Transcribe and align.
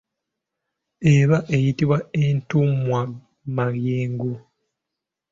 Eba 1.15 1.37
eyitibwa 1.55 1.97
entumwamayengo. 2.23 4.31